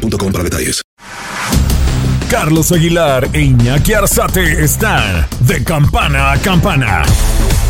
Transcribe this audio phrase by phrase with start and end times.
[0.00, 0.82] para detalles.
[2.30, 7.02] Carlos Aguilar e Iñaki Arzate están de campana a campana.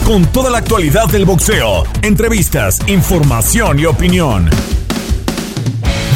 [0.04, 4.50] Con toda la actualidad del boxeo, entrevistas, información y opinión.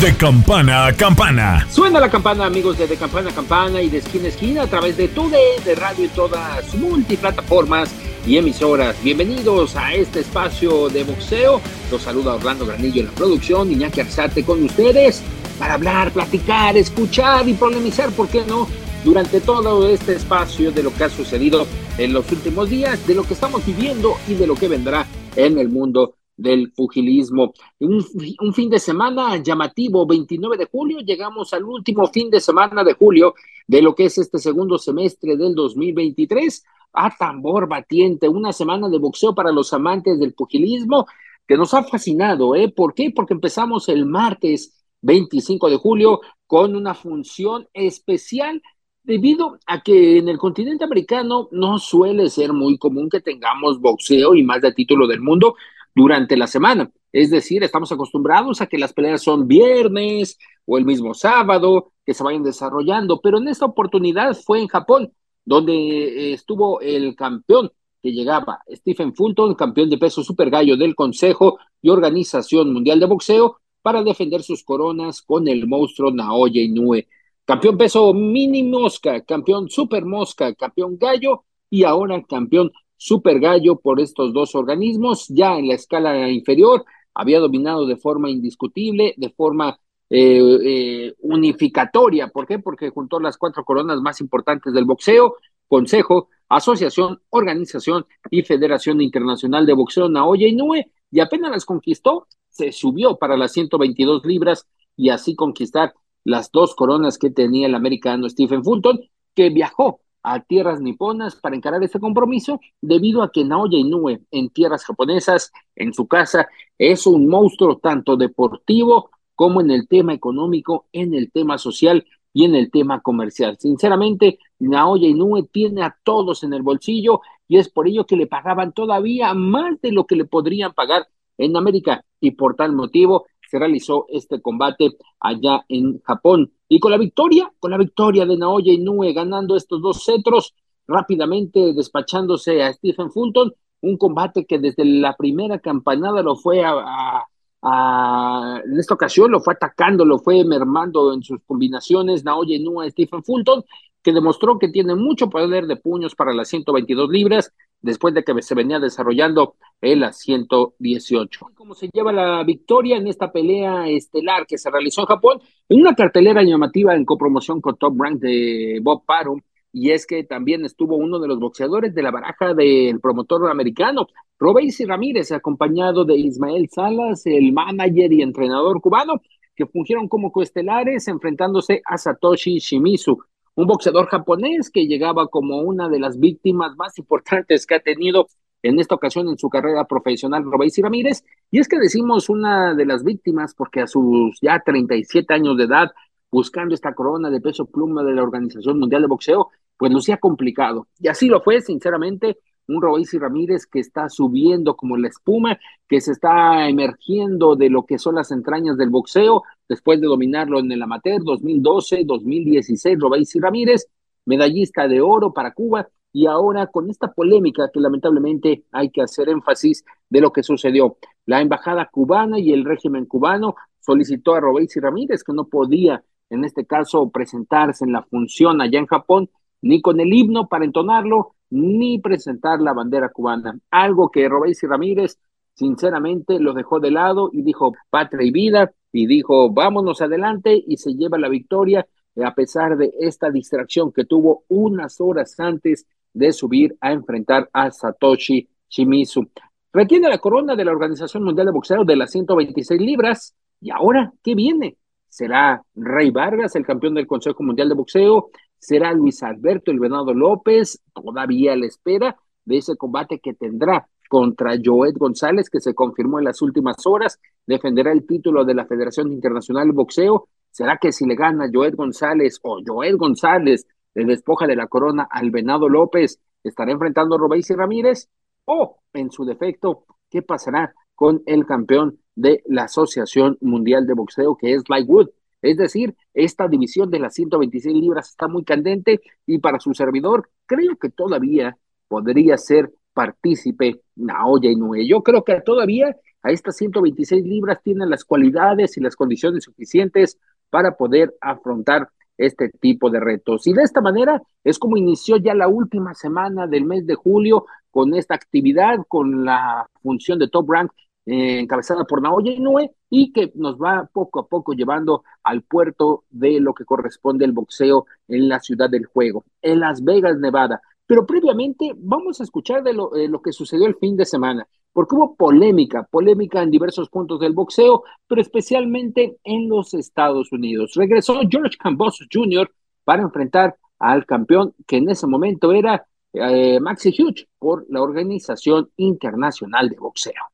[0.00, 1.66] De campana a campana.
[1.70, 4.66] Suena la campana, amigos de De Campana a Campana y de Esquina a Esquina a
[4.66, 7.90] través de TUDE, de radio y todas multiplataformas
[8.26, 8.96] y emisoras.
[9.02, 11.60] Bienvenidos a este espacio de boxeo.
[11.90, 15.22] Los saluda Orlando Granillo en la producción, Iñaki Arzate con ustedes
[15.58, 18.66] para hablar, platicar, escuchar y polemizar, ¿por qué no?
[19.04, 21.66] Durante todo este espacio de lo que ha sucedido
[21.98, 25.58] en los últimos días, de lo que estamos viviendo y de lo que vendrá en
[25.58, 27.52] el mundo del pugilismo.
[27.78, 28.04] Un,
[28.40, 32.94] un, fin de semana llamativo, 29 de julio, llegamos al último fin de semana de
[32.94, 33.34] julio
[33.66, 36.64] de lo que es este segundo semestre del 2023.
[36.94, 41.06] A tambor batiente, una semana de boxeo para los amantes del pugilismo
[41.46, 42.68] que nos ha fascinado, ¿eh?
[42.68, 43.12] ¿Por qué?
[43.14, 48.62] Porque empezamos el martes 25 de julio con una función especial
[49.02, 54.34] debido a que en el continente americano no suele ser muy común que tengamos boxeo
[54.34, 55.56] y más de título del mundo
[55.94, 56.90] durante la semana.
[57.12, 62.14] Es decir, estamos acostumbrados a que las peleas son viernes o el mismo sábado, que
[62.14, 65.12] se vayan desarrollando, pero en esta oportunidad fue en Japón,
[65.44, 67.70] donde eh, estuvo el campeón
[68.02, 73.06] que llegaba, Stephen Fulton, campeón de peso super gallo del Consejo y Organización Mundial de
[73.06, 77.06] Boxeo, para defender sus coronas con el monstruo Naoya Inoue.
[77.44, 84.00] Campeón peso mini mosca, campeón super mosca, campeón gallo y ahora campeón super gallo por
[84.00, 85.26] estos dos organismos.
[85.28, 89.78] Ya en la escala inferior había dominado de forma indiscutible, de forma
[90.08, 92.28] eh, eh, unificatoria.
[92.28, 92.60] ¿Por qué?
[92.60, 95.36] Porque juntó las cuatro coronas más importantes del boxeo,
[95.68, 102.72] Consejo, Asociación, Organización y Federación Internacional de Boxeo Naoya Inoue, y apenas las conquistó se
[102.72, 104.66] subió para las 122 libras
[104.96, 105.92] y así conquistar
[106.22, 109.00] las dos coronas que tenía el americano Stephen Fulton,
[109.34, 114.48] que viajó a tierras niponas para encarar este compromiso, debido a que Naoya Inoue en
[114.48, 116.48] tierras japonesas, en su casa,
[116.78, 122.44] es un monstruo tanto deportivo como en el tema económico, en el tema social y
[122.44, 123.58] en el tema comercial.
[123.58, 128.26] Sinceramente, Naoya Inoue tiene a todos en el bolsillo y es por ello que le
[128.26, 131.06] pagaban todavía más de lo que le podrían pagar
[131.38, 136.52] en América y por tal motivo se realizó este combate allá en Japón.
[136.68, 140.54] Y con la victoria, con la victoria de Naoya Inoue ganando estos dos cetros,
[140.86, 147.24] rápidamente despachándose a Stephen Fulton, un combate que desde la primera campanada lo fue a,
[147.62, 152.90] a, en esta ocasión lo fue atacando, lo fue mermando en sus combinaciones Naoya Inoue
[152.90, 153.64] Stephen Fulton,
[154.02, 157.52] que demostró que tiene mucho poder de puños para las 122 libras,
[157.84, 161.46] después de que se venía desarrollando el 118.
[161.54, 165.80] Como se lleva la victoria en esta pelea estelar que se realizó en Japón, en
[165.80, 169.40] una cartelera llamativa en copromoción con Top Rank de Bob Parum,
[169.70, 174.06] y es que también estuvo uno de los boxeadores de la baraja del promotor americano,
[174.38, 179.20] Robeysi Ramírez, acompañado de Ismael Salas, el manager y entrenador cubano,
[179.54, 183.18] que fungieron como coestelares enfrentándose a Satoshi Shimizu
[183.56, 188.26] un boxeador japonés que llegaba como una de las víctimas más importantes que ha tenido
[188.62, 191.22] en esta ocasión en su carrera profesional Robéis Ramírez.
[191.50, 195.64] Y es que decimos una de las víctimas porque a sus ya 37 años de
[195.64, 195.92] edad,
[196.30, 200.88] buscando esta corona de peso pluma de la Organización Mundial de Boxeo, pues lucía complicado.
[200.98, 202.38] Y así lo fue, sinceramente,
[202.68, 205.58] un Royce Ramírez que está subiendo como la espuma,
[205.88, 210.58] que se está emergiendo de lo que son las entrañas del boxeo, después de dominarlo
[210.60, 213.88] en el amateur 2012, 2016, Royce Ramírez,
[214.24, 219.28] medallista de oro para Cuba, y ahora con esta polémica que lamentablemente hay que hacer
[219.28, 220.96] énfasis de lo que sucedió.
[221.26, 226.44] La embajada cubana y el régimen cubano solicitó a Royce Ramírez que no podía, en
[226.44, 229.28] este caso, presentarse en la función allá en Japón,
[229.60, 234.66] ni con el himno para entonarlo, ni presentar la bandera cubana, algo que Robéis y
[234.66, 235.18] Ramírez
[235.54, 240.76] sinceramente lo dejó de lado y dijo patria y vida y dijo vámonos adelante y
[240.78, 241.86] se lleva la victoria
[242.24, 247.70] a pesar de esta distracción que tuvo unas horas antes de subir a enfrentar a
[247.70, 249.28] Satoshi Shimizu.
[249.72, 254.12] Retiene la corona de la Organización Mundial de Boxeo de las 126 libras y ahora,
[254.24, 254.76] ¿qué viene?
[255.08, 258.30] ¿Será Rey Vargas, el campeón del Consejo Mundial de Boxeo?
[258.64, 260.80] ¿Será Luis Alberto el Venado López?
[260.94, 262.16] Todavía a la espera
[262.46, 267.20] de ese combate que tendrá contra Joed González, que se confirmó en las últimas horas,
[267.46, 270.28] defenderá el título de la Federación Internacional de Boxeo.
[270.50, 275.06] ¿Será que si le gana Joed González o Joed González le despoja de la corona
[275.10, 278.08] al Venado López, estará enfrentando a Robéis Ramírez?
[278.46, 284.38] ¿O, en su defecto, qué pasará con el campeón de la Asociación Mundial de Boxeo,
[284.38, 285.08] que es Lightwood?
[285.44, 290.30] Es decir, esta división de las 126 libras está muy candente y para su servidor
[290.46, 294.86] creo que todavía podría ser partícipe Naoya Inoue.
[294.88, 300.18] Yo creo que todavía a estas 126 libras tienen las cualidades y las condiciones suficientes
[300.48, 303.46] para poder afrontar este tipo de retos.
[303.46, 307.44] Y de esta manera es como inició ya la última semana del mes de julio
[307.70, 310.70] con esta actividad, con la función de Top Rank
[311.06, 316.04] eh, encabezada por Naoya Inoue y que nos va poco a poco llevando al puerto
[316.10, 320.62] de lo que corresponde al boxeo en la ciudad del juego, en Las Vegas, Nevada.
[320.86, 324.94] Pero previamente vamos a escuchar de lo, lo, que sucedió el fin de semana, porque
[324.94, 330.74] hubo polémica, polémica en diversos puntos del boxeo, pero especialmente en los Estados Unidos.
[330.76, 332.48] Regresó George Cambosos Jr.
[332.84, 338.70] para enfrentar al campeón que en ese momento era eh, Maxi Hughes por la Organización
[338.76, 340.33] Internacional de Boxeo.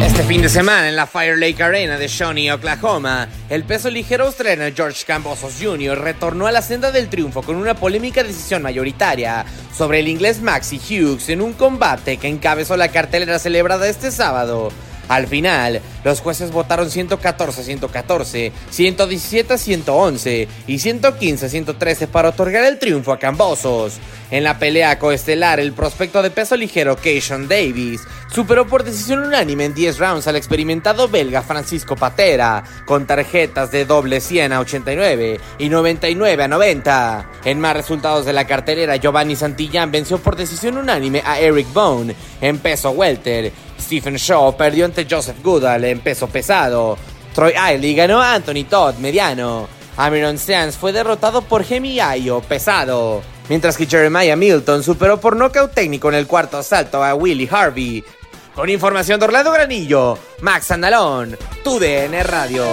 [0.00, 4.26] Este fin de semana en la Fire Lake Arena de Shawnee, Oklahoma, el peso ligero
[4.26, 5.98] australiano George Cambosos Jr.
[5.98, 9.44] retornó a la senda del triunfo con una polémica decisión mayoritaria
[9.76, 14.70] sobre el inglés Maxi Hughes en un combate que encabezó la cartelera celebrada este sábado.
[15.08, 22.06] Al final, los jueces votaron 114 a 114, 117 a 111 y 115 a 113
[22.08, 23.98] para otorgar el triunfo a Cambosos.
[24.30, 29.64] En la pelea coestelar, el prospecto de peso ligero Keishon Davis superó por decisión unánime
[29.64, 35.40] en 10 rounds al experimentado belga Francisco Patera, con tarjetas de doble 100 a 89
[35.58, 37.30] y 99 a 90.
[37.44, 42.14] En más resultados de la cartelera, Giovanni Santillán venció por decisión unánime a Eric Bone
[42.42, 43.50] en peso welter.
[43.80, 46.98] Stephen Shaw perdió ante Joseph Goodall en peso pesado.
[47.34, 49.68] Troy Ailey ganó a Anthony Todd mediano.
[49.96, 55.72] Amiron Sands fue derrotado por Gemi Ayo pesado mientras que Jeremiah Milton superó por nocaut
[55.72, 58.04] técnico en el cuarto asalto a Willie Harvey.
[58.54, 62.64] Con información de Orlando Granillo, Max Andalón, TUDN Radio.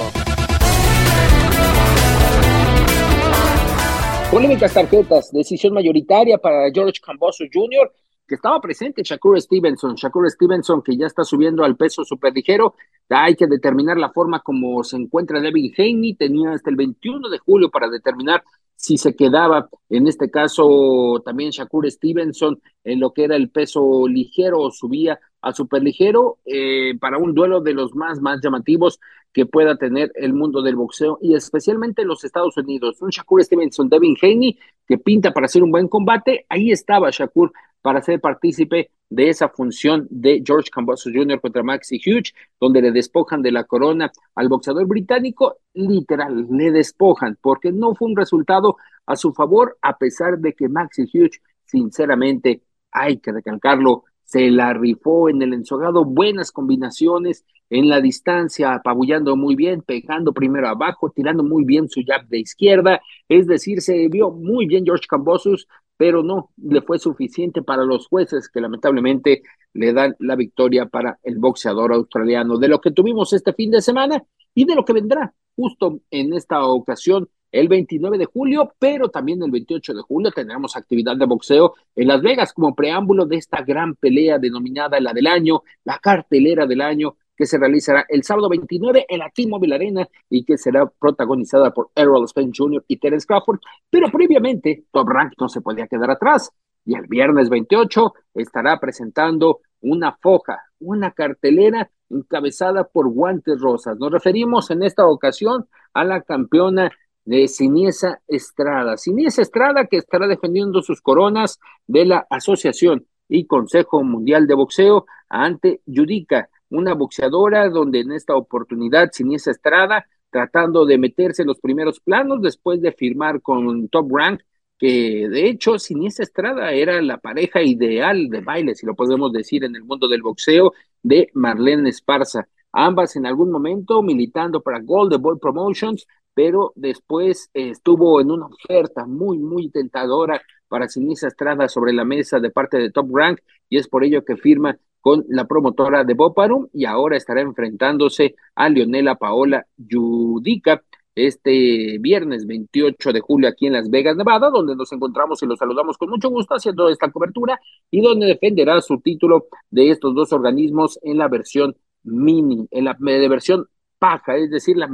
[4.31, 7.91] Polémicas tarjetas, decisión mayoritaria para George Camboso Jr.,
[8.27, 9.95] que estaba presente Shakur Stevenson.
[9.95, 12.75] Shakur Stevenson, que ya está subiendo al peso superligero.
[13.09, 16.15] Hay que determinar la forma como se encuentra Devin Haney.
[16.15, 18.43] Tenía hasta el 21 de julio para determinar
[18.75, 24.07] si se quedaba, en este caso también Shakur Stevenson, en lo que era el peso
[24.07, 28.99] ligero o subía a superligero eh, para un duelo de los más, más llamativos
[29.31, 33.01] que pueda tener el mundo del boxeo y especialmente los Estados Unidos.
[33.01, 34.57] Un Shakur Stevenson, Devin Haney,
[34.87, 36.45] que pinta para hacer un buen combate.
[36.49, 37.53] Ahí estaba Shakur
[37.85, 41.39] para ser partícipe de esa función de George Cambosos Jr.
[41.39, 47.37] contra Maxi Hughes, donde le despojan de la corona al boxeador británico, literal, le despojan,
[47.39, 52.63] porque no fue un resultado a su favor, a pesar de que Maxi Hughes, sinceramente,
[52.91, 59.35] hay que recalcarlo, se la rifó en el ensogado, buenas combinaciones en la distancia, apabullando
[59.35, 62.99] muy bien, pegando primero abajo, tirando muy bien su jab de izquierda,
[63.29, 68.07] es decir, se vio muy bien George Cambosos, pero no le fue suficiente para los
[68.07, 72.57] jueces que lamentablemente le dan la victoria para el boxeador australiano.
[72.57, 74.23] De lo que tuvimos este fin de semana
[74.53, 79.41] y de lo que vendrá justo en esta ocasión el 29 de julio, pero también
[79.41, 83.61] el 28 de julio tendremos actividad de boxeo en Las Vegas como preámbulo de esta
[83.61, 88.49] gran pelea denominada la del año, la cartelera del año que se realizará el sábado
[88.49, 92.83] 29 en la T-Mobile Arena y que será protagonizada por Errol Spence Jr.
[92.87, 93.59] y Terence Crawford.
[93.89, 96.51] Pero previamente, Top Rank no se podía quedar atrás
[96.85, 103.97] y el viernes 28 estará presentando una foja, una cartelera encabezada por Guantes Rosas.
[103.97, 106.91] Nos referimos en esta ocasión a la campeona
[107.25, 108.97] de Siniesa Estrada.
[108.97, 115.05] Siniesa Estrada que estará defendiendo sus coronas de la Asociación y Consejo Mundial de Boxeo
[115.27, 121.59] ante Judica una boxeadora donde en esta oportunidad Siniesa Estrada tratando de meterse en los
[121.59, 124.41] primeros planos después de firmar con Top Rank,
[124.77, 129.63] que de hecho Siniesa Estrada era la pareja ideal de baile, si lo podemos decir,
[129.63, 132.49] en el mundo del boxeo de Marlene Esparza.
[132.73, 139.05] Ambas en algún momento militando para Golden Boy Promotions, pero después estuvo en una oferta
[139.05, 143.77] muy, muy tentadora para Siniesa Estrada sobre la mesa de parte de Top Rank y
[143.77, 148.69] es por ello que firma con la promotora de Boparum y ahora estará enfrentándose a
[148.69, 150.81] Leonela Paola Yudica
[151.13, 155.59] este viernes 28 de julio aquí en Las Vegas, Nevada, donde nos encontramos y los
[155.59, 160.33] saludamos con mucho gusto haciendo esta cobertura y donde defenderá su título de estos dos
[160.33, 163.67] organismos en la versión mini, en la versión
[163.99, 164.89] paja, es decir, la,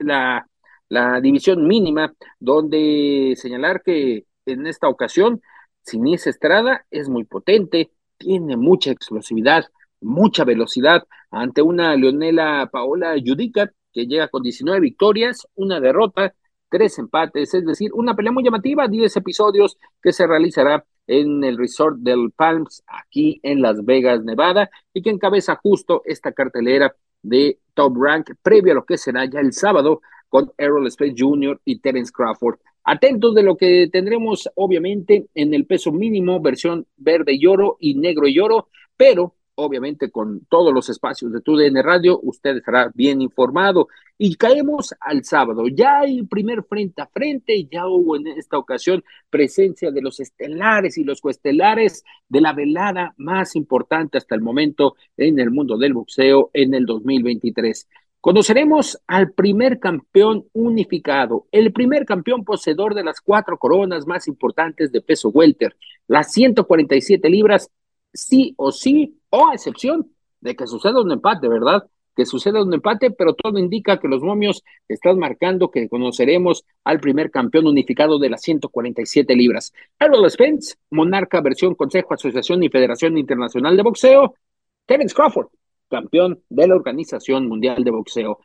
[0.00, 0.46] la,
[0.90, 5.40] la división mínima, donde señalar que en esta ocasión
[5.80, 9.64] Sinise Estrada es muy potente, tiene mucha explosividad,
[10.00, 16.34] mucha velocidad ante una Leonela Paola Judica que llega con 19 victorias, una derrota,
[16.68, 21.56] tres empates, es decir, una pelea muy llamativa, 10 episodios que se realizará en el
[21.56, 27.60] resort del Palms, aquí en Las Vegas, Nevada, y que encabeza justo esta cartelera de
[27.74, 30.02] Top Rank, previo a lo que será ya el sábado
[30.34, 31.60] con Errol Spence Jr.
[31.64, 32.58] y Terence Crawford.
[32.82, 37.94] Atentos de lo que tendremos, obviamente, en el peso mínimo, versión verde y oro y
[37.94, 43.22] negro y oro, pero obviamente con todos los espacios de TUDN Radio, usted estará bien
[43.22, 43.86] informado.
[44.18, 45.68] Y caemos al sábado.
[45.68, 50.98] Ya hay primer frente a frente, ya hubo en esta ocasión presencia de los estelares
[50.98, 55.94] y los coestelares de la velada más importante hasta el momento en el mundo del
[55.94, 57.88] boxeo en el 2023.
[58.24, 64.90] Conoceremos al primer campeón unificado, el primer campeón poseedor de las cuatro coronas más importantes
[64.92, 65.76] de peso welter,
[66.06, 67.70] las 147 libras,
[68.14, 71.86] sí o sí o a excepción de que suceda un empate, ¿verdad?
[72.16, 77.00] Que suceda un empate, pero todo indica que los momios están marcando que conoceremos al
[77.00, 79.74] primer campeón unificado de las 147 libras.
[80.00, 84.34] Errol Spence, monarca versión Consejo, Asociación y Federación Internacional de Boxeo.
[84.86, 85.48] Terence Crawford,
[85.94, 88.40] campeón de la Organización Mundial de Boxeo.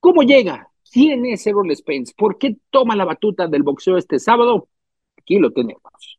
[0.00, 0.68] ¿Cómo llega?
[0.92, 2.12] ¿Quién es Errol Spence?
[2.16, 4.68] ¿Por qué toma la batuta del boxeo este sábado?
[5.16, 6.18] Aquí lo tenemos.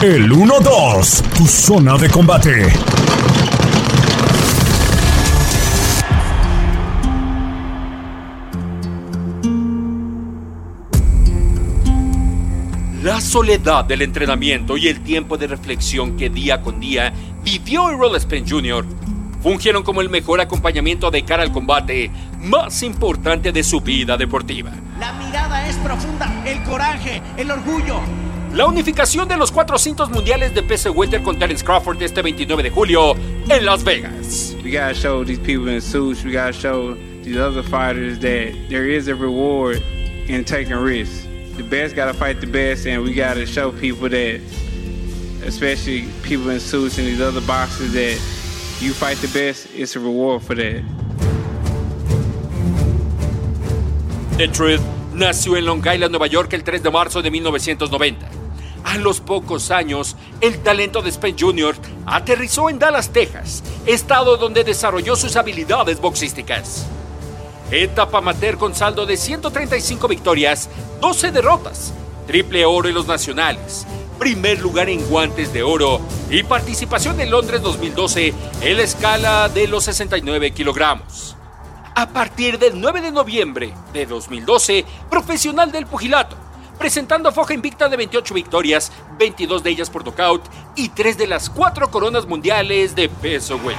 [0.00, 2.68] El 1-2, tu zona de combate.
[13.02, 18.20] La soledad del entrenamiento y el tiempo de reflexión que día con día vivió Errol
[18.20, 18.84] Spence Jr.
[19.42, 24.72] fungieron como el mejor acompañamiento de cara al combate más importante de su vida deportiva.
[24.98, 28.00] La mirada es profunda, el coraje, el orgullo,
[28.54, 32.62] la unificación de los cuatro cintos mundiales de peso welter con Terence Crawford este 29
[32.62, 33.14] de julio
[33.48, 34.54] en Las Vegas.
[34.62, 36.94] We gotta show these people in suits, we gotta show
[37.24, 39.82] these other fighters that there is a reward
[40.28, 41.26] in taking risks.
[41.56, 44.40] The best gotta fight the best, and we gotta show people that,
[45.46, 48.20] especially people in suits and these other boxers, that
[48.82, 50.82] you fight the best, it's a reward for that.
[54.36, 54.80] The Truth
[55.14, 58.28] nació en Long Island, Nueva York, el 3 de marzo de 1990.
[58.84, 61.76] A los pocos años, el talento de Spence Jr.
[62.06, 66.86] aterrizó en Dallas, Texas, estado donde desarrolló sus habilidades boxísticas.
[67.70, 70.68] Etapa amateur con saldo de 135 victorias,
[71.00, 71.94] 12 derrotas,
[72.26, 73.86] triple oro en los nacionales,
[74.22, 76.00] primer lugar en guantes de oro
[76.30, 81.34] y participación en Londres 2012 en la escala de los 69 kilogramos.
[81.96, 86.36] A partir del 9 de noviembre de 2012, profesional del pugilato,
[86.78, 90.44] presentando foja invicta de 28 victorias, 22 de ellas por nocaut
[90.76, 93.74] y 3 de las 4 coronas mundiales de peso güey.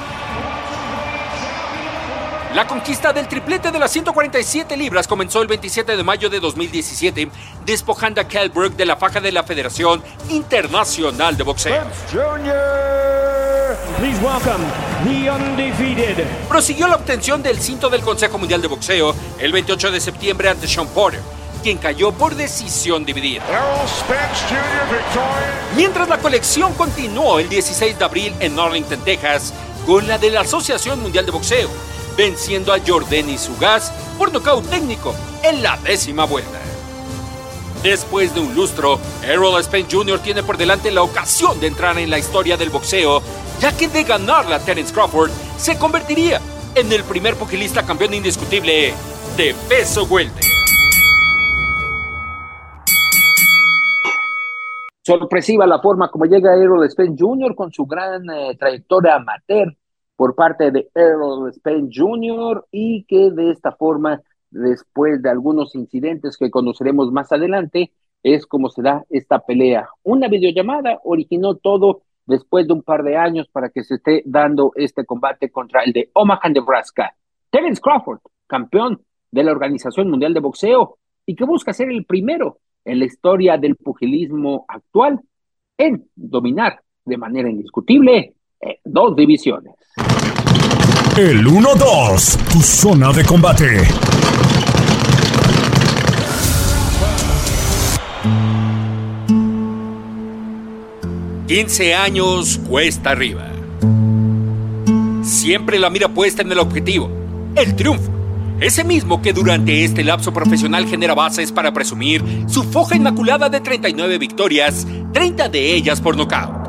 [2.53, 7.27] La conquista del triplete de las 147 libras comenzó el 27 de mayo de 2017,
[7.65, 11.83] despojando a Brook de la faja de la Federación Internacional de Boxeo.
[16.48, 20.67] Prosiguió la obtención del cinto del Consejo Mundial de Boxeo el 28 de septiembre ante
[20.67, 21.22] Sean Porter
[21.63, 23.41] quien cayó por decisión dividida.
[25.77, 29.53] Mientras la colección continuó el 16 de abril en Arlington, Texas,
[29.88, 31.69] con la de la Asociación Mundial de Boxeo,
[32.17, 36.60] venciendo a Jordan Sugas por nocaut técnico en la décima vuelta.
[37.82, 40.20] Después de un lustro, Errol Spence Jr.
[40.20, 43.22] tiene por delante la ocasión de entrar en la historia del boxeo,
[43.60, 46.39] ya que de ganarla Terence Crawford se convertiría
[46.75, 48.93] en el primer pugilista campeón indiscutible
[49.36, 50.53] de peso welter.
[55.05, 57.55] sorpresiva la forma como llega Errol Spence Jr.
[57.55, 59.75] con su gran eh, trayectoria amateur
[60.15, 62.65] por parte de Errol Spence Jr.
[62.72, 67.91] y que de esta forma, después de algunos incidentes que conoceremos más adelante,
[68.22, 69.89] es como se da esta pelea.
[70.03, 74.72] Una videollamada originó todo después de un par de años para que se esté dando
[74.75, 77.15] este combate contra el de Omaha, Nebraska.
[77.50, 79.01] Terence Crawford, campeón
[79.32, 83.58] de la Organización Mundial de Boxeo y que busca ser el primero en la historia
[83.58, 85.20] del pugilismo actual
[85.77, 89.74] en dominar de manera indiscutible eh, dos divisiones.
[91.17, 93.84] El 1-2, tu zona de combate.
[101.46, 103.48] ...15 años cuesta arriba.
[105.22, 107.12] Siempre la mira puesta en el objetivo,
[107.55, 108.12] el triunfo.
[108.60, 113.60] Ese mismo que durante este lapso profesional genera bases para presumir su foja inmaculada de
[113.60, 116.62] 39 victorias, 30 de ellas por nocaut.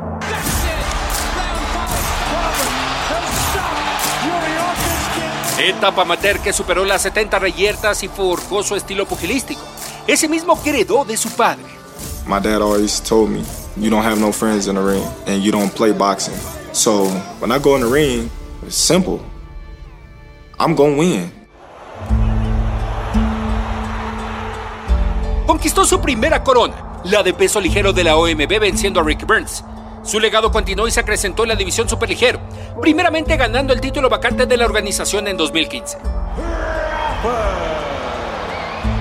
[5.64, 9.62] Etapa amateur que superó las 70 reyertas y forjó su estilo pugilístico.
[10.06, 11.64] Ese mismo que heredó de su padre.
[12.26, 13.42] My dad always told me,
[13.74, 16.34] you don't have no friends in the ring and you don't play boxing.
[16.72, 17.06] So
[17.40, 18.30] when I go in the ring,
[18.66, 19.20] it's simple.
[20.60, 21.32] I'm gonna win.
[25.46, 29.64] Conquistó su primera corona, la de peso ligero de la OMB venciendo a Rick Burns.
[30.02, 32.38] Su legado continuó y se acrecentó en la división superligero,
[32.80, 35.98] primeramente ganando el título vacante de la organización en 2015.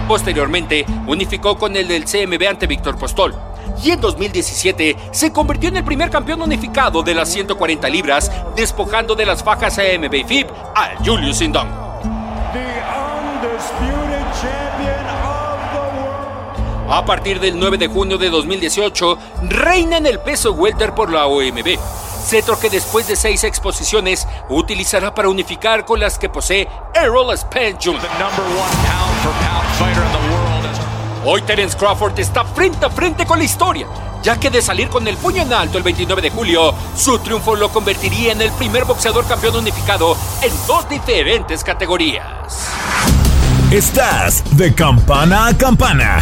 [0.08, 3.34] Posteriormente, unificó con el del CMB ante Víctor Postol.
[3.82, 9.16] Y en 2017 se convirtió en el primer campeón unificado de las 140 libras, despojando
[9.16, 11.84] de las fajas AMB y FIB a Julius Indongo.
[16.90, 19.18] A partir del 9 de junio de 2018,
[19.50, 21.80] reina en el peso welter por la OMB.
[22.24, 27.78] Cetro que después de seis exposiciones utilizará para unificar con las que posee Errol Spence
[27.84, 28.02] Jr.
[31.26, 33.88] Hoy Terence Crawford está frente a frente con la historia,
[34.22, 37.56] ya que de salir con el puño en alto el 29 de julio, su triunfo
[37.56, 42.68] lo convertiría en el primer boxeador campeón unificado en dos diferentes categorías.
[43.72, 46.22] Estás de campana a campana.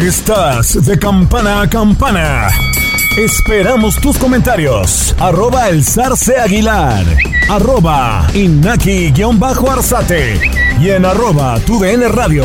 [0.00, 2.48] Estás de campana a campana.
[3.16, 5.16] Esperamos tus comentarios.
[5.18, 7.06] Arroba el zarce aguilar.
[7.48, 10.38] Arroba inaki-arzate.
[10.78, 12.44] Y en arroba tu DN radio.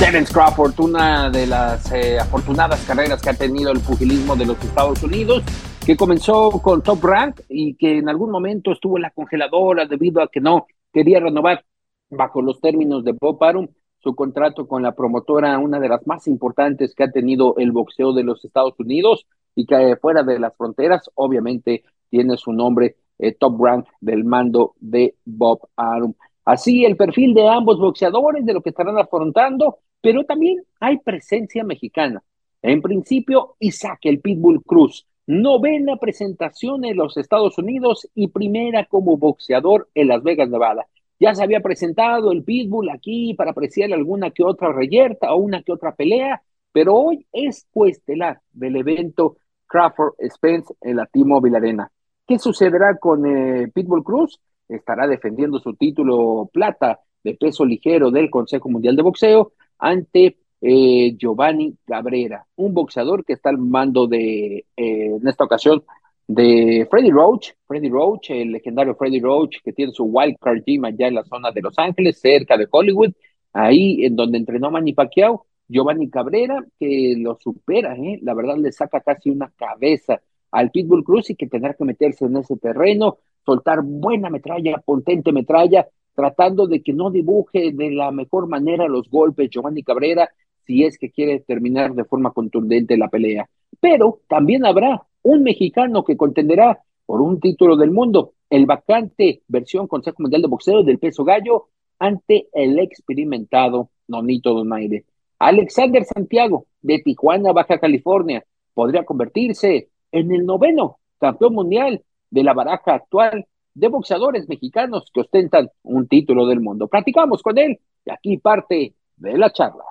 [0.00, 4.58] Terence Crawford, una de las eh, afortunadas carreras que ha tenido el pugilismo de los
[4.64, 5.44] Estados Unidos,
[5.86, 10.20] que comenzó con Top Rank y que en algún momento estuvo en la congeladora debido
[10.20, 11.64] a que no quería renovar
[12.10, 13.68] bajo los términos de Bob Arum
[14.02, 18.12] su contrato con la promotora, una de las más importantes que ha tenido el boxeo
[18.12, 23.32] de los Estados Unidos y que fuera de las fronteras, obviamente tiene su nombre eh,
[23.32, 26.14] Top Rank del mando de Bob Arum.
[26.44, 31.62] Así el perfil de ambos boxeadores, de lo que estarán afrontando, pero también hay presencia
[31.62, 32.22] mexicana.
[32.62, 39.16] En principio, Isaac, el Pitbull Cruz, novena presentación en los Estados Unidos y primera como
[39.16, 40.86] boxeador en Las Vegas, Nevada.
[41.22, 45.62] Ya se había presentado el Pitbull aquí para apreciar alguna que otra reyerta o una
[45.62, 49.36] que otra pelea, pero hoy es coestelar del evento
[49.68, 51.92] Crawford Spence en la T-Mobile Arena.
[52.26, 54.40] ¿Qué sucederá con eh, Pitbull Cruz?
[54.68, 61.14] Estará defendiendo su título plata de peso ligero del Consejo Mundial de Boxeo ante eh,
[61.16, 65.84] Giovanni Cabrera, un boxeador que está al mando de, eh, en esta ocasión,
[66.34, 71.08] de Freddy Roach, Freddy Roach, el legendario Freddy Roach que tiene su wildcard gym allá
[71.08, 73.12] en la zona de Los Ángeles, cerca de Hollywood,
[73.52, 78.18] ahí en donde entrenó Manny Pacquiao, Giovanni Cabrera, que lo supera, ¿eh?
[78.22, 82.24] la verdad le saca casi una cabeza al Pitbull Cruz y que tendrá que meterse
[82.24, 88.10] en ese terreno, soltar buena metralla, potente metralla, tratando de que no dibuje de la
[88.10, 90.28] mejor manera los golpes Giovanni Cabrera
[90.66, 93.48] si es que quiere terminar de forma contundente la pelea.
[93.80, 99.86] Pero también habrá un mexicano que contenderá por un título del mundo, el vacante versión
[99.86, 105.04] Consejo Mundial de Boxeo del peso gallo ante el experimentado Nonito Donaire.
[105.38, 112.54] Alexander Santiago, de Tijuana, Baja California, podría convertirse en el noveno campeón mundial de la
[112.54, 116.88] baraja actual de boxeadores mexicanos que ostentan un título del mundo.
[116.88, 119.84] Platicamos con él y aquí parte de la charla.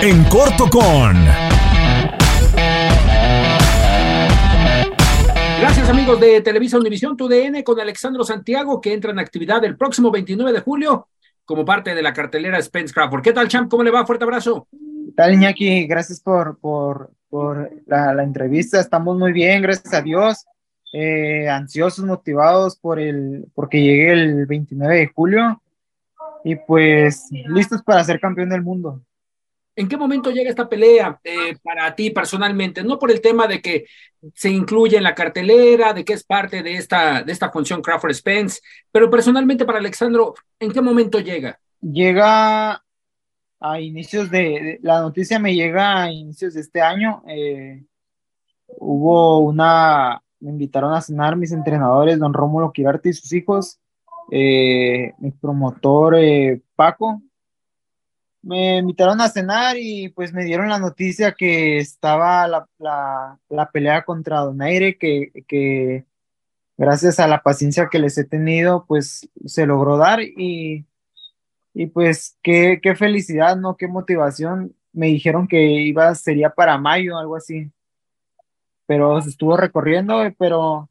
[0.00, 1.16] En corto con
[5.58, 10.12] Gracias amigos de Televisa Univisión TUDN con Alexandro Santiago que entra en actividad el próximo
[10.12, 11.08] 29 de julio
[11.44, 13.22] como parte de la cartelera Spence Crawford.
[13.22, 13.68] ¿Qué tal, Champ?
[13.68, 14.06] ¿Cómo le va?
[14.06, 14.68] Fuerte abrazo.
[14.70, 15.88] ¿Qué tal, Iñaki?
[15.88, 18.78] Gracias por, por, por la, entrevista.
[18.78, 20.46] Estamos muy bien, gracias a Dios.
[20.92, 25.60] Eh, ansiosos, motivados por el, porque llegue el 29 de julio
[26.44, 29.02] y pues listos para ser campeón del mundo.
[29.78, 32.82] ¿En qué momento llega esta pelea eh, para ti personalmente?
[32.82, 33.84] No por el tema de que
[34.34, 38.12] se incluye en la cartelera, de que es parte de esta, de esta función Crawford
[38.12, 38.60] Spence,
[38.90, 41.60] pero personalmente para Alexandro, ¿en qué momento llega?
[41.80, 42.82] Llega
[43.60, 47.22] a inicios de, la noticia me llega a inicios de este año.
[47.28, 47.84] Eh,
[48.78, 53.78] hubo una, me invitaron a cenar mis entrenadores, don Rómulo Quirarte y sus hijos,
[54.32, 56.16] eh, mi promotor
[56.74, 57.22] Paco,
[58.42, 62.68] me invitaron a cenar y pues me dieron la noticia que estaba la,
[63.48, 66.04] la, pelea contra Donaire, que, que
[66.76, 70.86] gracias a la paciencia que les he tenido, pues se logró dar y,
[71.74, 73.76] y pues qué, qué felicidad, ¿no?
[73.76, 74.74] Qué motivación.
[74.92, 77.70] Me dijeron que iba, sería para mayo, algo así.
[78.86, 80.88] Pero se estuvo recorriendo, pero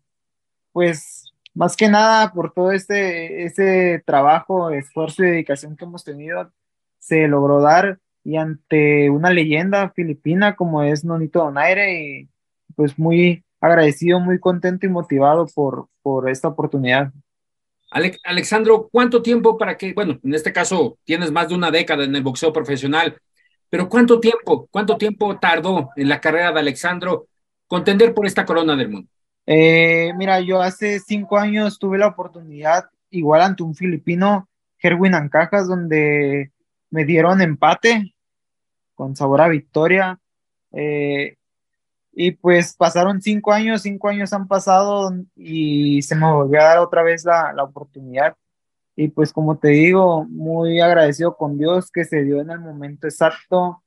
[0.72, 6.52] pues más que nada por todo este, este trabajo, esfuerzo y dedicación que hemos tenido,
[7.08, 12.30] se logró dar y ante una leyenda filipina como es Nonito Donaire y
[12.76, 17.12] pues muy agradecido, muy contento y motivado por, por esta oportunidad.
[18.26, 22.14] Alexandro, ¿cuánto tiempo para que, bueno, en este caso tienes más de una década en
[22.14, 23.18] el boxeo profesional,
[23.70, 27.28] pero cuánto tiempo, cuánto tiempo tardó en la carrera de Alexandro
[27.68, 29.10] contender por esta corona del mundo?
[29.46, 35.70] Eh, mira, yo hace cinco años tuve la oportunidad, igual ante un filipino, Herwin Ancajas,
[35.70, 36.52] donde
[36.90, 38.16] me dieron empate
[38.96, 40.20] con sabor a victoria.
[40.72, 41.38] Eh,
[42.14, 46.80] y pues pasaron cinco años, cinco años han pasado y se me volvió a dar
[46.80, 48.36] otra vez la, la oportunidad.
[48.96, 53.06] Y pues como te digo, muy agradecido con Dios que se dio en el momento
[53.06, 53.84] exacto,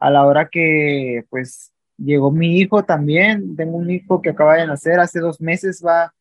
[0.00, 3.54] a la hora que pues llegó mi hijo también.
[3.54, 6.12] Tengo un hijo que acaba de nacer hace dos meses, va,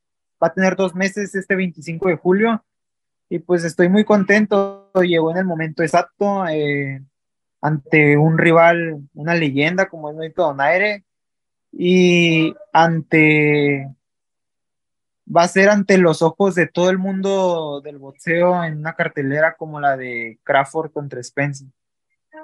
[0.41, 2.63] va a tener dos meses este 25 de julio
[3.29, 7.01] y pues estoy muy contento, llegó en el momento exacto eh,
[7.61, 11.03] ante un rival, una leyenda como es Noito Donaire
[11.71, 13.89] y ante
[15.35, 19.55] va a ser ante los ojos de todo el mundo del boxeo en una cartelera
[19.55, 21.67] como la de Crawford contra Spencer.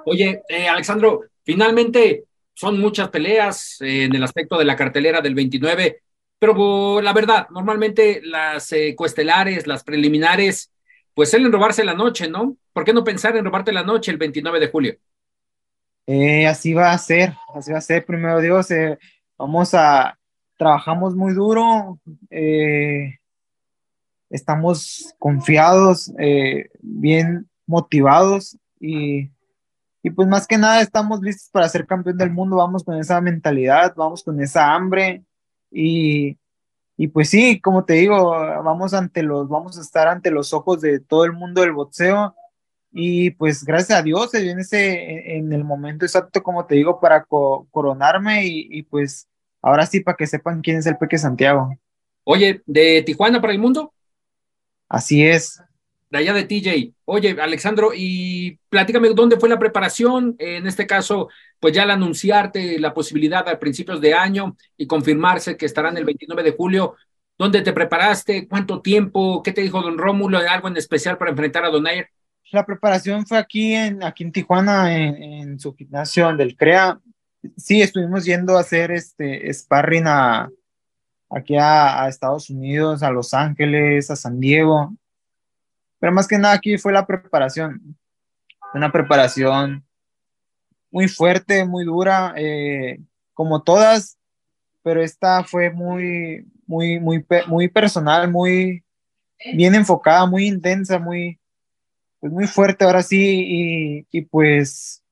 [0.04, 5.34] Oye, eh, Alexandro, finalmente son muchas peleas eh, en el aspecto de la cartelera del
[5.34, 6.02] 29,
[6.38, 10.73] pero la verdad, normalmente las cuestelares, las preliminares,
[11.14, 12.56] pues en robarse la noche, ¿no?
[12.72, 14.96] ¿Por qué no pensar en robarte la noche el 29 de julio?
[16.06, 18.98] Eh, así va a ser, así va a ser, primero Dios, eh,
[19.38, 20.18] vamos a,
[20.58, 21.98] trabajamos muy duro,
[22.30, 23.18] eh,
[24.28, 26.12] estamos confiados,
[26.80, 29.30] bien motivados y,
[30.02, 33.20] y pues más que nada estamos listos para ser campeón del mundo, vamos con esa
[33.20, 35.24] mentalidad, vamos con esa hambre
[35.70, 36.36] y,
[36.96, 40.80] y pues sí, como te digo, vamos ante los, vamos a estar ante los ojos
[40.80, 42.36] de todo el mundo del boxeo.
[42.92, 47.00] Y pues gracias a Dios se viene ese en el momento exacto, como te digo,
[47.00, 49.28] para coronarme y, pues
[49.60, 51.76] ahora sí para que sepan quién es el Peque Santiago.
[52.22, 53.92] Oye, ¿de Tijuana para el mundo?
[54.88, 55.60] Así es.
[56.14, 56.94] De allá de TJ.
[57.06, 60.36] Oye, Alexandro, y platícame dónde fue la preparación.
[60.38, 65.56] En este caso, pues ya al anunciarte la posibilidad a principios de año y confirmarse
[65.56, 66.94] que estarán el 29 de julio,
[67.36, 68.46] ¿dónde te preparaste?
[68.46, 69.42] ¿Cuánto tiempo?
[69.42, 70.38] ¿Qué te dijo don Rómulo?
[70.38, 72.10] ¿Algo en especial para enfrentar a Donaire?
[72.52, 77.00] La preparación fue aquí en, aquí en Tijuana, en, su gimnasio del CREA.
[77.56, 80.48] sí, estuvimos yendo a hacer este sparring a,
[81.28, 84.94] aquí a, Estados Unidos, a Los Ángeles, a San Diego.
[86.04, 87.96] Pero más que nada aquí fue la preparación.
[88.74, 89.82] Una preparación
[90.90, 93.00] muy fuerte, muy dura, eh,
[93.32, 94.18] como todas,
[94.82, 98.84] pero esta fue muy, muy, muy, muy personal, muy
[99.54, 101.40] bien enfocada, muy intensa, muy,
[102.20, 105.02] pues muy fuerte ahora sí, y, y pues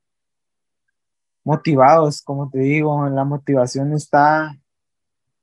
[1.43, 4.55] motivados, como te digo, la motivación está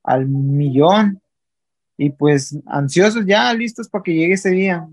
[0.05, 1.21] al millón
[1.97, 4.89] y pues ansiosos ya, listos para que llegue ese día.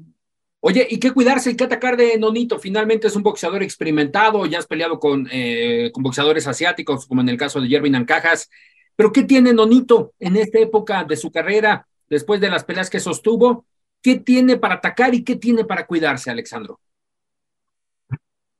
[0.59, 2.57] Oye, ¿y qué cuidarse y qué atacar de Nonito?
[2.57, 7.37] Finalmente es un boxeador experimentado, ya has peleado con, eh, boxeadores asiáticos, como en el
[7.37, 8.49] caso de Jervin Ancajas,
[8.95, 12.99] pero ¿qué tiene Nonito en esta época de su carrera, después de las peleas que
[12.99, 13.65] sostuvo?
[14.01, 16.79] ¿Qué tiene para atacar y qué tiene para cuidarse, Alexandro?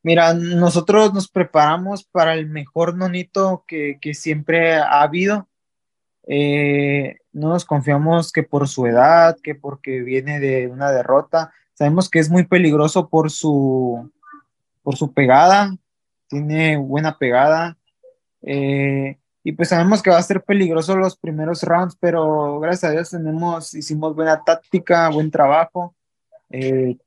[0.03, 5.49] Mira, nosotros nos preparamos para el mejor Nonito que, que siempre ha habido.
[6.27, 11.51] Eh, no nos confiamos que por su edad, que porque viene de una derrota.
[11.77, 14.09] Sabemos que es muy peligroso por su,
[14.81, 15.77] por su pegada,
[16.27, 17.77] tiene buena pegada.
[18.41, 22.93] Eh, y pues sabemos que va a ser peligroso los primeros rounds, pero gracias a
[22.93, 25.95] Dios tenemos, hicimos buena táctica, buen trabajo,
[26.49, 26.97] eh,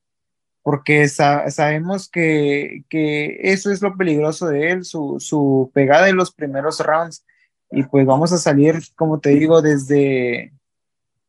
[0.62, 6.32] porque sabemos que, que, eso es lo peligroso de él, su, su pegada en los
[6.32, 7.24] primeros rounds
[7.72, 10.52] y pues vamos a salir, como te digo, desde,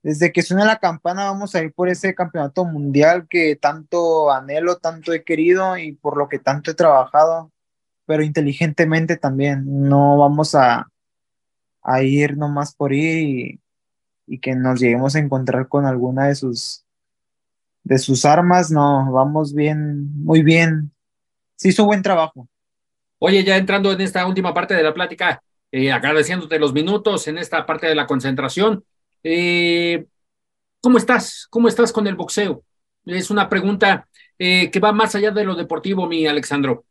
[0.03, 4.77] desde que suene la campana, vamos a ir por ese campeonato mundial que tanto anhelo,
[4.77, 7.51] tanto he querido y por lo que tanto he trabajado,
[8.05, 9.63] pero inteligentemente también.
[9.67, 10.89] No vamos a,
[11.83, 13.59] a ir nomás por ir
[14.27, 16.85] y, que nos lleguemos a encontrar con alguna de sus
[17.83, 20.91] de sus armas, no, vamos bien, muy bien.
[21.55, 22.47] Sí hizo buen trabajo.
[23.17, 27.39] Oye, ya entrando en esta última parte de la plática, eh, agradeciéndote los minutos en
[27.39, 28.85] esta parte de la concentración.
[29.23, 30.05] Eh,
[30.81, 31.47] ¿Cómo estás?
[31.49, 32.63] ¿Cómo estás con el boxeo?
[33.05, 34.07] Es una pregunta
[34.37, 36.85] eh, que va más allá de lo deportivo, mi Alexandro.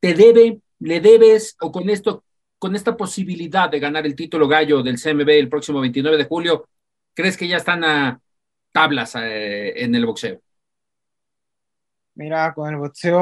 [0.00, 2.24] ¿Te debe, le debes o con esto,
[2.58, 6.68] con esta posibilidad de ganar el título gallo del CMB el próximo 29 de julio,
[7.14, 8.20] crees que ya están a
[8.72, 10.40] tablas en el boxeo?
[12.14, 13.18] Mira, con el boxeo,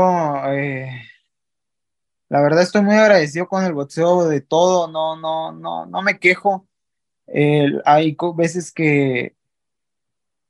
[2.30, 6.18] la verdad estoy muy agradecido con el boxeo de todo, no, no, no, no me
[6.18, 6.67] quejo.
[7.84, 9.34] Hay veces que,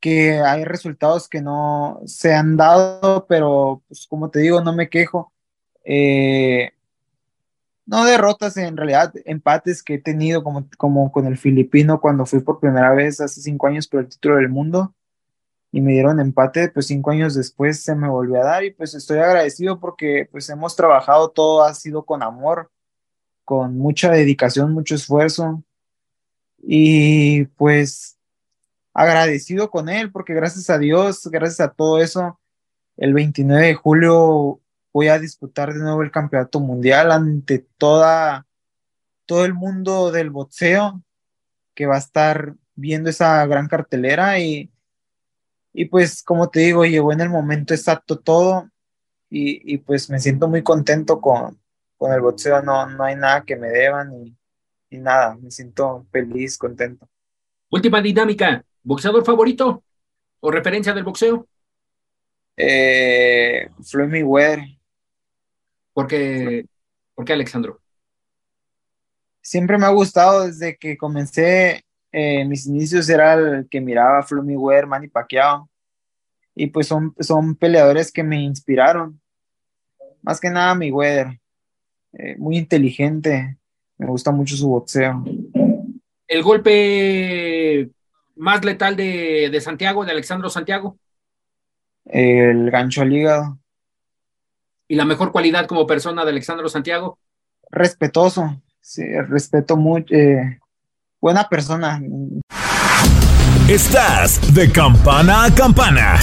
[0.00, 4.88] que hay resultados que no se han dado, pero pues como te digo, no me
[4.88, 5.32] quejo.
[5.84, 6.72] Eh,
[7.86, 12.40] no derrotas, en realidad empates que he tenido como, como con el filipino cuando fui
[12.40, 14.94] por primera vez hace cinco años por el título del mundo
[15.72, 18.94] y me dieron empate, pues cinco años después se me volvió a dar y pues
[18.94, 22.70] estoy agradecido porque pues hemos trabajado, todo ha sido con amor,
[23.44, 25.62] con mucha dedicación, mucho esfuerzo
[26.62, 28.18] y pues
[28.92, 32.38] agradecido con él porque gracias a Dios, gracias a todo eso,
[32.96, 34.60] el 29 de julio
[34.92, 38.46] voy a disputar de nuevo el campeonato mundial ante toda
[39.26, 41.02] todo el mundo del boxeo
[41.74, 44.70] que va a estar viendo esa gran cartelera y
[45.72, 48.70] y pues como te digo, llegó en el momento exacto todo
[49.30, 51.60] y, pues me siento muy contento con,
[52.00, 54.37] el boxeo, no, no hay nada que me deban y,
[54.96, 57.06] nada, me siento feliz, contento.
[57.70, 59.84] Última dinámica, ¿boxeador favorito
[60.40, 61.46] o referencia del boxeo?
[62.56, 64.64] Eh, Floyd Mayweather.
[65.92, 66.64] ¿Por qué,
[67.14, 67.80] ¿Por qué Alexandro?
[69.42, 74.22] Siempre me ha gustado desde que comencé eh, mis inicios era el que miraba a
[74.22, 75.68] Floyd Mayweather, Manny Pacquiao,
[76.54, 79.20] y pues son, son peleadores que me inspiraron.
[80.22, 81.38] Más que nada Mayweather,
[82.14, 83.58] eh, muy inteligente,
[83.98, 85.24] me gusta mucho su boxeo.
[86.26, 87.90] ¿El golpe
[88.36, 90.96] más letal de, de Santiago, de Alexandro Santiago?
[92.04, 93.58] El gancho al hígado.
[94.86, 97.18] ¿Y la mejor cualidad como persona de Alexandro Santiago?
[97.70, 100.14] Respetuoso, sí, respeto mucho.
[100.14, 100.58] Eh,
[101.20, 102.00] buena persona.
[103.68, 106.18] Estás de campana a campana.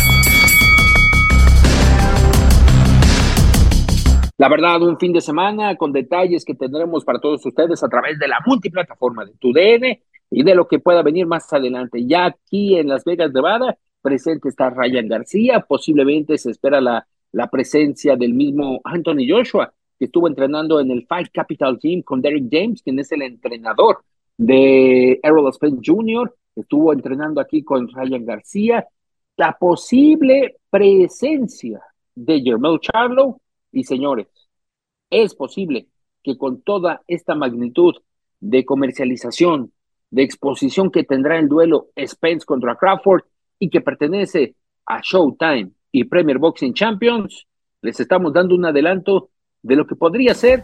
[4.45, 8.19] La verdad, un fin de semana con detalles que tendremos para todos ustedes a través
[8.19, 12.05] de la multiplataforma de TUDN y de lo que pueda venir más adelante.
[12.05, 17.49] Ya aquí en Las Vegas, Nevada, presente está Ryan García, posiblemente se espera la, la
[17.49, 22.45] presencia del mismo Anthony Joshua, que estuvo entrenando en el Fight Capital Team con Derek
[22.51, 24.03] James, quien es el entrenador
[24.37, 28.85] de Errol Spence Jr., estuvo entrenando aquí con Ryan García,
[29.37, 31.81] la posible presencia
[32.13, 33.41] de Jermel Charlo,
[33.75, 34.27] y señores,
[35.09, 35.87] es posible
[36.23, 37.95] que con toda esta magnitud
[38.39, 39.71] de comercialización,
[40.09, 43.23] de exposición que tendrá el duelo Spence contra Crawford
[43.59, 47.47] y que pertenece a Showtime y Premier Boxing Champions,
[47.81, 49.29] les estamos dando un adelanto
[49.61, 50.63] de lo que podría ser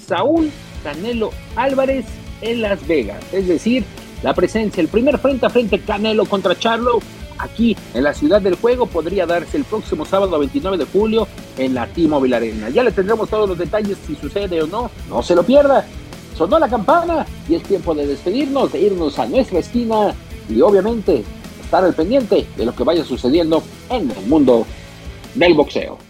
[0.00, 0.50] Saúl
[0.82, 2.06] Canelo Álvarez
[2.42, 3.32] en Las Vegas.
[3.32, 3.84] Es decir,
[4.22, 7.00] la presencia, el primer frente a frente Canelo contra Charlo
[7.40, 11.26] aquí en la ciudad del juego podría darse el próximo sábado 29 de julio
[11.58, 12.68] en la T-Mobile Arena.
[12.70, 14.90] Ya le tendremos todos los detalles si sucede o no.
[15.08, 15.84] No se lo pierda.
[16.36, 20.14] Sonó la campana y es tiempo de despedirnos, de irnos a nuestra esquina
[20.48, 21.24] y obviamente
[21.62, 24.66] estar al pendiente de lo que vaya sucediendo en el mundo
[25.34, 26.09] del boxeo.